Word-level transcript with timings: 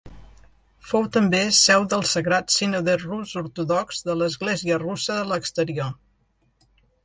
Fou 0.91 1.03
també 1.17 1.41
seu 1.57 1.85
del 1.91 2.05
sagrat 2.13 2.55
sínode 2.55 2.97
rus 3.03 3.35
ortodox 3.43 4.03
de 4.11 4.19
l'església 4.23 4.83
russa 4.87 5.21
a 5.23 5.31
l'exterior. 5.35 5.97